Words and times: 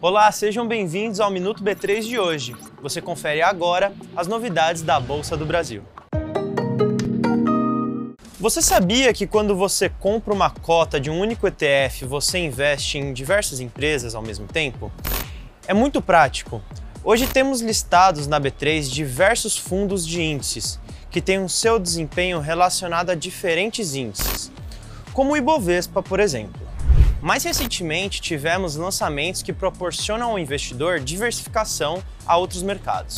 Olá, 0.00 0.30
sejam 0.30 0.66
bem-vindos 0.66 1.18
ao 1.18 1.28
Minuto 1.28 1.64
B3 1.64 2.02
de 2.02 2.18
hoje. 2.20 2.54
Você 2.80 3.02
confere 3.02 3.42
agora 3.42 3.92
as 4.14 4.28
novidades 4.28 4.82
da 4.82 5.00
Bolsa 5.00 5.36
do 5.36 5.44
Brasil. 5.44 5.82
Você 8.38 8.62
sabia 8.62 9.12
que 9.12 9.26
quando 9.26 9.56
você 9.56 9.88
compra 9.88 10.32
uma 10.32 10.50
cota 10.50 11.00
de 11.00 11.10
um 11.10 11.18
único 11.18 11.48
ETF, 11.48 12.04
você 12.04 12.38
investe 12.38 12.96
em 12.96 13.12
diversas 13.12 13.58
empresas 13.58 14.14
ao 14.14 14.22
mesmo 14.22 14.46
tempo? 14.46 14.92
É 15.66 15.74
muito 15.74 16.00
prático. 16.00 16.62
Hoje 17.02 17.26
temos 17.26 17.60
listados 17.60 18.28
na 18.28 18.40
B3 18.40 18.88
diversos 18.88 19.58
fundos 19.58 20.06
de 20.06 20.22
índices 20.22 20.78
que 21.10 21.20
têm 21.20 21.42
o 21.42 21.48
seu 21.48 21.76
desempenho 21.78 22.38
relacionado 22.38 23.10
a 23.10 23.16
diferentes 23.16 23.96
índices, 23.96 24.52
como 25.12 25.32
o 25.32 25.36
Ibovespa, 25.36 26.00
por 26.02 26.20
exemplo. 26.20 26.69
Mais 27.22 27.44
recentemente, 27.44 28.18
tivemos 28.18 28.76
lançamentos 28.76 29.42
que 29.42 29.52
proporcionam 29.52 30.30
ao 30.30 30.38
investidor 30.38 31.00
diversificação 31.00 32.02
a 32.26 32.36
outros 32.38 32.62
mercados. 32.62 33.16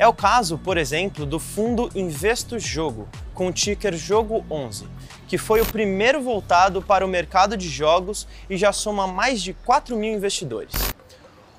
É 0.00 0.06
o 0.06 0.12
caso, 0.12 0.58
por 0.58 0.76
exemplo, 0.76 1.24
do 1.24 1.38
fundo 1.38 1.88
Investo 1.94 2.58
Jogo, 2.58 3.08
com 3.32 3.46
o 3.46 3.52
ticker 3.52 3.96
Jogo 3.96 4.44
11, 4.50 4.88
que 5.28 5.38
foi 5.38 5.60
o 5.60 5.66
primeiro 5.66 6.20
voltado 6.20 6.82
para 6.82 7.06
o 7.06 7.08
mercado 7.08 7.56
de 7.56 7.68
jogos 7.68 8.26
e 8.50 8.56
já 8.56 8.72
soma 8.72 9.06
mais 9.06 9.40
de 9.40 9.54
4 9.54 9.96
mil 9.96 10.12
investidores. 10.12 10.74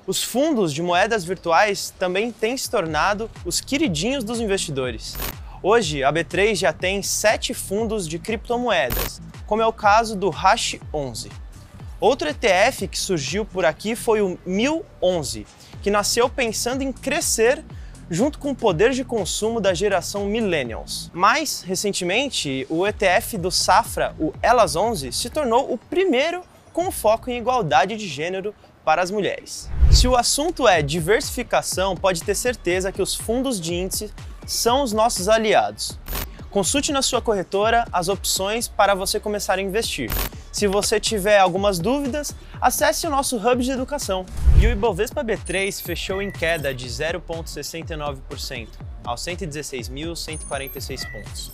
Os 0.06 0.22
fundos 0.22 0.74
de 0.74 0.82
moedas 0.82 1.24
virtuais 1.24 1.92
também 1.98 2.30
têm 2.30 2.56
se 2.56 2.70
tornado 2.70 3.30
os 3.46 3.62
queridinhos 3.62 4.22
dos 4.24 4.40
investidores. 4.40 5.16
Hoje, 5.62 6.04
a 6.04 6.12
B3 6.12 6.54
já 6.54 6.72
tem 6.72 7.02
sete 7.02 7.54
fundos 7.54 8.06
de 8.06 8.18
criptomoedas, 8.18 9.22
como 9.46 9.62
é 9.62 9.66
o 9.66 9.72
caso 9.72 10.14
do 10.14 10.28
Hash 10.28 10.76
11. 10.92 11.30
Outro 12.00 12.28
ETF 12.28 12.86
que 12.86 12.98
surgiu 12.98 13.44
por 13.44 13.64
aqui 13.64 13.96
foi 13.96 14.22
o 14.22 14.38
1011, 14.46 15.44
que 15.82 15.90
nasceu 15.90 16.28
pensando 16.28 16.82
em 16.82 16.92
crescer 16.92 17.64
junto 18.08 18.38
com 18.38 18.52
o 18.52 18.54
poder 18.54 18.92
de 18.92 19.02
consumo 19.02 19.60
da 19.60 19.74
geração 19.74 20.24
Millennials. 20.24 21.10
Mais 21.12 21.60
recentemente, 21.60 22.64
o 22.70 22.86
ETF 22.86 23.36
do 23.36 23.50
Safra, 23.50 24.14
o 24.18 24.32
Elas 24.40 24.76
11, 24.76 25.12
se 25.12 25.28
tornou 25.28 25.72
o 25.72 25.76
primeiro 25.76 26.42
com 26.72 26.88
foco 26.92 27.30
em 27.30 27.36
igualdade 27.36 27.96
de 27.96 28.06
gênero 28.06 28.54
para 28.84 29.02
as 29.02 29.10
mulheres. 29.10 29.68
Se 29.90 30.06
o 30.06 30.16
assunto 30.16 30.68
é 30.68 30.80
diversificação, 30.80 31.96
pode 31.96 32.22
ter 32.22 32.36
certeza 32.36 32.92
que 32.92 33.02
os 33.02 33.14
fundos 33.14 33.60
de 33.60 33.74
índice 33.74 34.12
são 34.46 34.84
os 34.84 34.92
nossos 34.92 35.28
aliados. 35.28 35.98
Consulte 36.50 36.92
na 36.92 37.02
sua 37.02 37.20
corretora 37.20 37.86
as 37.92 38.08
opções 38.08 38.68
para 38.68 38.94
você 38.94 39.20
começar 39.20 39.58
a 39.58 39.62
investir. 39.62 40.10
Se 40.50 40.66
você 40.66 40.98
tiver 40.98 41.38
algumas 41.38 41.78
dúvidas, 41.78 42.34
acesse 42.58 43.06
o 43.06 43.10
nosso 43.10 43.36
hub 43.36 43.62
de 43.62 43.70
educação. 43.70 44.24
E 44.58 44.66
o 44.66 44.70
Ibovespa 44.70 45.22
B3 45.22 45.82
fechou 45.82 46.22
em 46.22 46.30
queda 46.30 46.74
de 46.74 46.88
0,69%, 46.88 48.68
aos 49.04 49.22
116.146 49.22 51.12
pontos. 51.12 51.52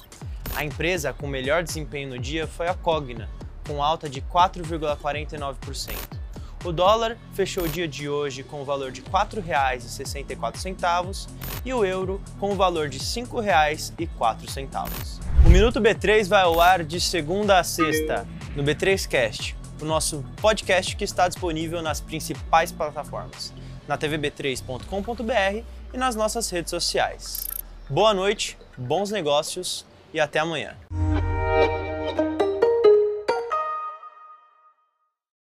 A 0.54 0.64
empresa 0.64 1.12
com 1.12 1.26
melhor 1.26 1.64
desempenho 1.64 2.10
no 2.10 2.18
dia 2.18 2.46
foi 2.46 2.68
a 2.68 2.74
Cogna, 2.74 3.28
com 3.66 3.82
alta 3.82 4.08
de 4.08 4.22
4,49%. 4.22 6.23
O 6.64 6.72
dólar 6.72 7.16
fechou 7.34 7.64
o 7.64 7.68
dia 7.68 7.86
de 7.86 8.08
hoje 8.08 8.42
com 8.42 8.62
o 8.62 8.64
valor 8.64 8.90
de 8.90 9.02
R$ 9.02 9.08
4,64 9.10 11.28
e 11.62 11.74
o 11.74 11.84
euro 11.84 12.22
com 12.40 12.52
o 12.52 12.56
valor 12.56 12.88
de 12.88 12.96
R$ 12.96 13.04
5,04. 13.04 15.20
O 15.44 15.50
Minuto 15.50 15.78
B3 15.78 16.26
vai 16.26 16.40
ao 16.40 16.58
ar 16.58 16.82
de 16.82 16.98
segunda 16.98 17.58
a 17.58 17.64
sexta 17.64 18.26
no 18.56 18.64
B3Cast, 18.64 19.54
o 19.82 19.84
nosso 19.84 20.24
podcast 20.40 20.96
que 20.96 21.04
está 21.04 21.28
disponível 21.28 21.82
nas 21.82 22.00
principais 22.00 22.72
plataformas, 22.72 23.52
na 23.86 23.98
tvb3.com.br 23.98 25.62
e 25.92 25.98
nas 25.98 26.16
nossas 26.16 26.48
redes 26.48 26.70
sociais. 26.70 27.46
Boa 27.90 28.14
noite, 28.14 28.56
bons 28.78 29.10
negócios 29.10 29.84
e 30.14 30.20
até 30.20 30.38
amanhã. 30.38 30.74